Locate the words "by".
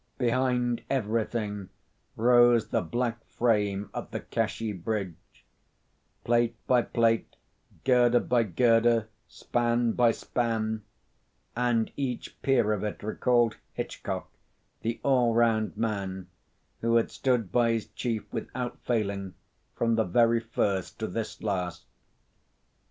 6.65-6.81, 8.19-8.41, 9.91-10.09, 17.51-17.73